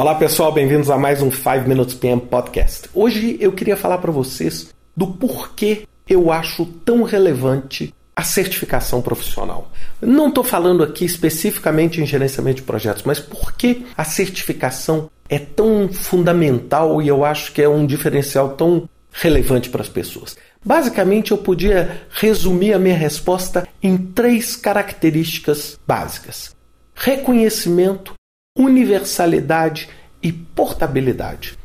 Olá 0.00 0.14
pessoal, 0.14 0.50
bem-vindos 0.50 0.88
a 0.88 0.96
mais 0.96 1.20
um 1.20 1.30
5 1.30 1.68
Minutes 1.68 1.94
PM 1.94 2.22
Podcast. 2.22 2.88
Hoje 2.94 3.36
eu 3.38 3.52
queria 3.52 3.76
falar 3.76 3.98
para 3.98 4.10
vocês 4.10 4.72
do 4.96 5.08
porquê 5.08 5.86
eu 6.08 6.32
acho 6.32 6.64
tão 6.64 7.02
relevante 7.02 7.92
a 8.16 8.22
certificação 8.22 9.02
profissional. 9.02 9.70
Não 10.00 10.28
estou 10.28 10.42
falando 10.42 10.82
aqui 10.82 11.04
especificamente 11.04 12.00
em 12.00 12.06
gerenciamento 12.06 12.56
de 12.56 12.62
projetos, 12.62 13.02
mas 13.02 13.20
por 13.20 13.52
que 13.52 13.84
a 13.94 14.02
certificação 14.02 15.10
é 15.28 15.38
tão 15.38 15.90
fundamental 15.92 17.02
e 17.02 17.08
eu 17.08 17.22
acho 17.22 17.52
que 17.52 17.60
é 17.60 17.68
um 17.68 17.84
diferencial 17.84 18.54
tão 18.54 18.88
relevante 19.12 19.68
para 19.68 19.82
as 19.82 19.88
pessoas. 19.90 20.34
Basicamente, 20.64 21.32
eu 21.32 21.36
podia 21.36 22.06
resumir 22.08 22.72
a 22.72 22.78
minha 22.78 22.96
resposta 22.96 23.68
em 23.82 23.98
três 23.98 24.56
características 24.56 25.78
básicas: 25.86 26.56
reconhecimento, 26.94 28.14
universalidade 28.60 29.88
e 30.22 30.32
portabilidade. 30.32 31.58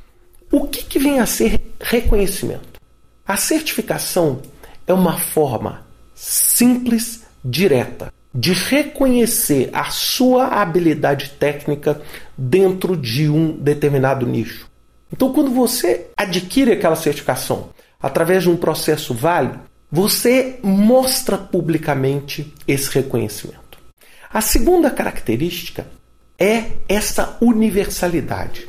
O 0.52 0.68
que, 0.68 0.84
que 0.84 1.00
vem 1.00 1.20
a 1.20 1.26
ser 1.26 1.60
reconhecimento? 1.80 2.80
A 3.28 3.36
certificação 3.38 4.42
é 4.88 4.94
uma 4.94 5.18
forma 5.18 5.86
simples, 6.14 7.24
direta, 7.44 8.14
de 8.34 8.54
reconhecer 8.54 9.70
a 9.74 9.86
sua 9.86 10.48
habilidade 10.48 11.32
técnica 11.40 12.02
dentro 12.38 12.96
de 12.96 13.30
um 13.30 13.52
determinado 13.52 14.26
nicho. 14.26 14.70
Então, 15.12 15.32
quando 15.32 15.52
você 15.52 16.08
adquire 16.18 16.74
aquela 16.74 16.96
certificação 16.96 17.70
através 18.02 18.44
de 18.44 18.50
um 18.50 18.58
processo 18.58 19.14
válido, 19.14 19.62
você 19.92 20.60
mostra 20.62 21.38
publicamente 21.38 22.54
esse 22.68 22.90
reconhecimento. 22.90 23.80
A 24.32 24.42
segunda 24.42 24.92
característica 24.92 25.88
é 26.38 26.66
essa 26.88 27.38
universalidade. 27.42 28.68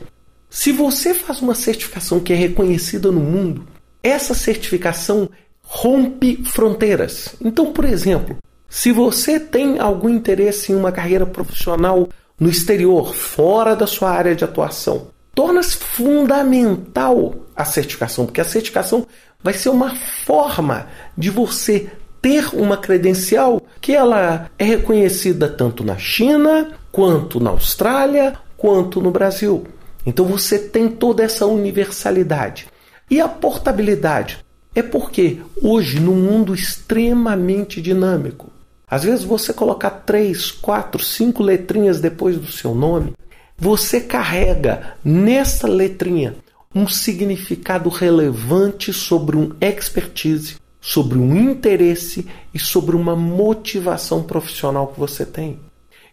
Se 0.49 0.73
você 0.73 1.13
faz 1.13 1.41
uma 1.41 1.55
certificação 1.55 2.21
que 2.21 2.33
é 2.33 2.37
reconhecida 2.37 3.11
no 3.11 3.21
mundo, 3.21 3.67
essa 4.03 4.35
certificação 4.35 5.29
rompe 5.63 6.43
fronteiras. 6.45 7.35
Então, 7.41 7.73
por 7.73 7.85
exemplo, 7.85 8.37
se 8.69 8.93
você 8.93 9.39
tem 9.41 9.79
algum 9.79 10.09
interesse 10.09 10.73
em 10.73 10.77
uma 10.77 10.93
carreira 10.93 11.27
profissional 11.27 12.09
no 12.39 12.49
exterior, 12.49 13.15
fora 13.15 13.75
da 13.75 13.87
sua 13.87 14.11
área 14.11 14.35
de 14.35 14.45
atuação, 14.45 15.09
torna-se 15.35 15.77
fundamental 15.77 17.35
a 17.55 17.65
certificação, 17.65 18.27
porque 18.27 18.41
a 18.41 18.45
certificação 18.45 19.07
vai 19.43 19.55
ser 19.55 19.69
uma 19.69 19.95
forma 20.25 20.87
de 21.17 21.31
você 21.31 21.91
ter 22.23 22.49
uma 22.55 22.77
credencial 22.77 23.63
que 23.81 23.93
ela 23.93 24.51
é 24.59 24.65
reconhecida 24.65 25.49
tanto 25.49 25.85
na 25.85 25.97
China, 25.99 26.73
quanto 26.97 27.39
na 27.39 27.51
Austrália, 27.51 28.39
quanto 28.57 29.03
no 29.03 29.11
Brasil. 29.11 29.67
Então 30.07 30.25
você 30.25 30.59
tem 30.59 30.89
toda 30.89 31.23
essa 31.23 31.45
universalidade. 31.45 32.69
E 33.11 33.21
a 33.21 33.29
portabilidade 33.29 34.39
é 34.75 34.83
porque 34.83 35.43
hoje, 35.61 36.01
num 36.01 36.15
mundo 36.15 36.55
extremamente 36.55 37.83
dinâmico, 37.83 38.51
às 38.89 39.05
vezes 39.05 39.27
você 39.27 39.53
colocar 39.53 39.91
três, 39.91 40.51
quatro, 40.51 41.03
cinco 41.03 41.43
letrinhas 41.43 42.01
depois 42.01 42.39
do 42.39 42.51
seu 42.51 42.75
nome, 42.75 43.13
você 43.59 44.01
carrega 44.01 44.97
nessa 45.05 45.69
letrinha 45.69 46.37
um 46.75 46.89
significado 46.89 47.91
relevante 47.91 48.91
sobre 48.91 49.37
um 49.37 49.53
expertise, 49.61 50.57
sobre 50.81 51.19
um 51.19 51.37
interesse 51.37 52.27
e 52.55 52.59
sobre 52.59 52.97
uma 52.97 53.15
motivação 53.15 54.23
profissional 54.23 54.87
que 54.87 54.99
você 54.99 55.27
tem. 55.27 55.66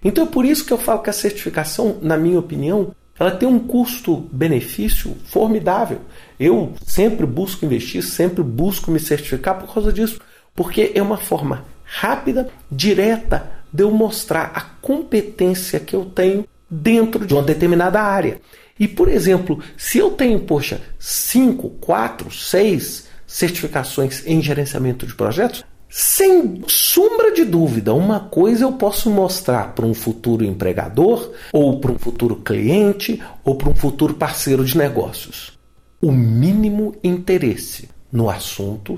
Então 0.03 0.25
é 0.25 0.27
por 0.27 0.45
isso 0.45 0.65
que 0.65 0.73
eu 0.73 0.77
falo 0.77 1.01
que 1.01 1.09
a 1.09 1.13
certificação, 1.13 1.97
na 2.01 2.17
minha 2.17 2.39
opinião, 2.39 2.93
ela 3.19 3.31
tem 3.31 3.47
um 3.47 3.59
custo-benefício 3.59 5.15
formidável. 5.25 6.01
Eu 6.39 6.73
sempre 6.85 7.25
busco 7.25 7.65
investir, 7.65 8.03
sempre 8.03 8.43
busco 8.43 8.91
me 8.91 8.99
certificar 8.99 9.59
por 9.59 9.73
causa 9.73 9.93
disso, 9.93 10.19
porque 10.55 10.91
é 10.93 11.01
uma 11.01 11.17
forma 11.17 11.65
rápida, 11.83 12.49
direta 12.71 13.51
de 13.71 13.83
eu 13.83 13.91
mostrar 13.91 14.51
a 14.53 14.61
competência 14.61 15.79
que 15.79 15.95
eu 15.95 16.05
tenho 16.05 16.45
dentro 16.69 17.25
de 17.25 17.33
uma 17.33 17.43
determinada 17.43 18.01
área. 18.01 18.41
E, 18.79 18.87
por 18.87 19.07
exemplo, 19.07 19.59
se 19.77 19.99
eu 19.99 20.11
tenho, 20.11 20.39
poxa, 20.39 20.81
5, 20.97 21.69
4, 21.69 22.31
6 22.31 23.07
certificações 23.27 24.25
em 24.25 24.41
gerenciamento 24.41 25.05
de 25.05 25.15
projetos, 25.15 25.63
sem 25.95 26.63
sombra 26.65 27.31
de 27.31 27.45
dúvida, 27.45 27.93
uma 27.93 28.19
coisa 28.19 28.63
eu 28.65 28.71
posso 28.71 29.11
mostrar 29.11 29.75
para 29.75 29.85
um 29.85 29.93
futuro 29.93 30.43
empregador, 30.43 31.31
ou 31.51 31.79
para 31.79 31.91
um 31.91 31.99
futuro 31.99 32.37
cliente, 32.37 33.21
ou 33.43 33.53
para 33.53 33.69
um 33.69 33.75
futuro 33.75 34.15
parceiro 34.15 34.65
de 34.65 34.75
negócios. 34.75 35.53
O 36.01 36.11
mínimo 36.11 36.95
interesse 37.03 37.89
no 38.11 38.27
assunto 38.27 38.97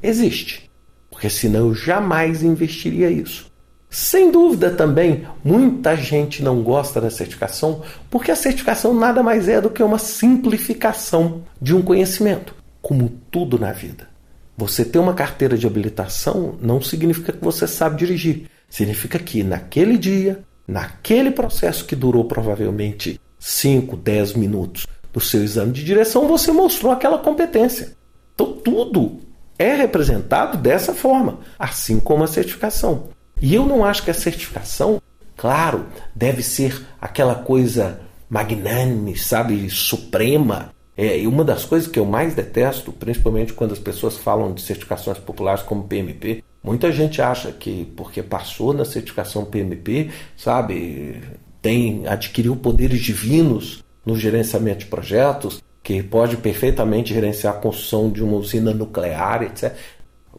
existe, 0.00 0.70
porque 1.10 1.28
senão 1.28 1.66
eu 1.66 1.74
jamais 1.74 2.44
investiria 2.44 3.10
isso. 3.10 3.50
Sem 3.90 4.30
dúvida 4.30 4.70
também, 4.70 5.26
muita 5.42 5.96
gente 5.96 6.40
não 6.40 6.62
gosta 6.62 7.00
da 7.00 7.10
certificação 7.10 7.82
porque 8.08 8.30
a 8.30 8.36
certificação 8.36 8.94
nada 8.94 9.24
mais 9.24 9.48
é 9.48 9.60
do 9.60 9.70
que 9.70 9.82
uma 9.82 9.98
simplificação 9.98 11.42
de 11.60 11.74
um 11.74 11.82
conhecimento, 11.82 12.54
como 12.80 13.08
tudo 13.28 13.58
na 13.58 13.72
vida. 13.72 14.17
Você 14.58 14.84
ter 14.84 14.98
uma 14.98 15.14
carteira 15.14 15.56
de 15.56 15.68
habilitação 15.68 16.58
não 16.60 16.82
significa 16.82 17.32
que 17.32 17.44
você 17.44 17.64
sabe 17.64 17.96
dirigir. 17.96 18.50
Significa 18.68 19.16
que 19.16 19.44
naquele 19.44 19.96
dia, 19.96 20.40
naquele 20.66 21.30
processo 21.30 21.84
que 21.84 21.94
durou 21.94 22.24
provavelmente 22.24 23.20
5, 23.38 23.96
10 23.96 24.32
minutos 24.32 24.84
do 25.12 25.20
seu 25.20 25.44
exame 25.44 25.70
de 25.70 25.84
direção, 25.84 26.26
você 26.26 26.50
mostrou 26.50 26.90
aquela 26.90 27.18
competência. 27.18 27.92
Então 28.34 28.52
tudo 28.52 29.20
é 29.56 29.76
representado 29.76 30.58
dessa 30.58 30.92
forma, 30.92 31.38
assim 31.56 32.00
como 32.00 32.24
a 32.24 32.26
certificação. 32.26 33.10
E 33.40 33.54
eu 33.54 33.64
não 33.64 33.84
acho 33.84 34.02
que 34.02 34.10
a 34.10 34.14
certificação, 34.14 35.00
claro, 35.36 35.86
deve 36.16 36.42
ser 36.42 36.84
aquela 37.00 37.36
coisa 37.36 38.00
magnânime, 38.28 39.16
sabe, 39.16 39.70
suprema. 39.70 40.74
É, 41.00 41.16
e 41.16 41.28
uma 41.28 41.44
das 41.44 41.64
coisas 41.64 41.88
que 41.88 41.96
eu 41.96 42.04
mais 42.04 42.34
detesto, 42.34 42.90
principalmente 42.90 43.52
quando 43.52 43.70
as 43.70 43.78
pessoas 43.78 44.16
falam 44.16 44.52
de 44.52 44.60
certificações 44.60 45.16
populares 45.16 45.62
como 45.62 45.84
PMP, 45.84 46.42
muita 46.60 46.90
gente 46.90 47.22
acha 47.22 47.52
que 47.52 47.84
porque 47.96 48.20
passou 48.20 48.72
na 48.72 48.84
certificação 48.84 49.44
PMP, 49.44 50.10
sabe, 50.36 51.22
tem 51.62 52.04
adquiriu 52.08 52.56
poderes 52.56 53.00
divinos 53.00 53.84
no 54.04 54.16
gerenciamento 54.16 54.80
de 54.80 54.86
projetos, 54.86 55.62
que 55.84 56.02
pode 56.02 56.36
perfeitamente 56.36 57.14
gerenciar 57.14 57.54
a 57.54 57.58
construção 57.58 58.10
de 58.10 58.20
uma 58.20 58.36
usina 58.36 58.74
nuclear, 58.74 59.44
etc. 59.44 59.76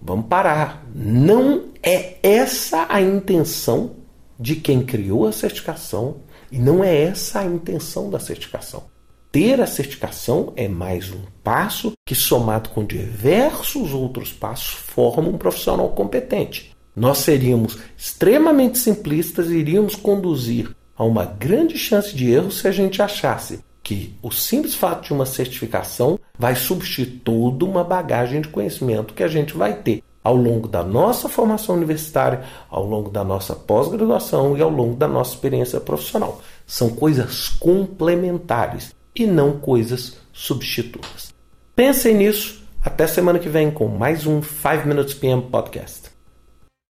Vamos 0.02 0.26
parar. 0.26 0.86
Não 0.94 1.70
é 1.82 2.18
essa 2.22 2.86
a 2.90 3.02
intenção 3.02 3.96
de 4.38 4.58
quem 4.58 4.82
criou 4.84 5.26
a 5.26 5.32
certificação 5.32 6.18
e 6.52 6.60
não 6.60 6.84
é 6.84 7.04
essa 7.04 7.40
a 7.40 7.46
intenção 7.46 8.10
da 8.10 8.20
certificação. 8.20 8.99
Ter 9.32 9.62
a 9.62 9.68
certificação 9.68 10.54
é 10.56 10.68
mais 10.68 11.12
um 11.12 11.22
passo 11.44 11.92
que, 12.04 12.16
somado 12.16 12.70
com 12.70 12.84
diversos 12.84 13.94
outros 13.94 14.34
passos, 14.34 14.70
forma 14.70 15.30
um 15.30 15.38
profissional 15.38 15.90
competente. 15.90 16.76
Nós 16.96 17.20
seríamos 17.20 17.78
extremamente 17.96 18.80
simplistas 18.80 19.52
e 19.52 19.58
iríamos 19.58 19.96
conduzir 19.96 20.76
a 20.98 21.04
uma 21.04 21.26
grande 21.26 21.78
chance 21.78 22.16
de 22.16 22.32
erro 22.32 22.52
se 22.52 22.68
a 22.68 22.72
gente 22.72 23.04
achasse 23.04 23.60
que 23.84 24.16
o 24.24 24.32
simples 24.32 24.74
fato 24.74 25.06
de 25.06 25.14
uma 25.14 25.28
certificação 25.28 26.20
vai 26.36 26.56
substituir 26.56 27.22
toda 27.24 27.66
uma 27.66 27.84
bagagem 27.84 28.42
de 28.42 28.48
conhecimento 28.48 29.14
que 29.14 29.24
a 29.24 29.28
gente 29.28 29.56
vai 29.56 29.76
ter 29.76 30.04
ao 30.24 30.36
longo 30.36 30.68
da 30.68 30.84
nossa 30.84 31.30
formação 31.30 31.76
universitária, 31.76 32.44
ao 32.68 32.84
longo 32.84 33.12
da 33.12 33.24
nossa 33.24 33.56
pós-graduação 33.56 34.58
e 34.58 34.62
ao 34.62 34.70
longo 34.72 34.96
da 34.96 35.08
nossa 35.08 35.36
experiência 35.36 35.80
profissional. 35.80 36.42
São 36.66 36.90
coisas 36.90 37.48
complementares 37.48 38.92
e 39.20 39.28
não 39.28 39.60
coisas 39.60 40.18
substitutas. 40.32 41.34
Pensem 41.76 42.16
nisso. 42.16 42.60
Até 42.82 43.06
semana 43.08 43.40
que 43.40 43.50
vem 43.50 43.70
com 43.70 43.88
mais 43.90 44.26
um 44.26 44.42
5 44.42 44.88
Minutes 44.88 45.14
PM 45.14 45.42
Podcast. 45.42 46.10